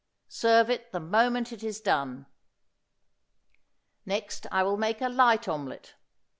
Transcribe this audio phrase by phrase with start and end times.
[0.29, 2.25] Serve it the moment it is done.
[4.03, 5.93] Next I will make a light omelette.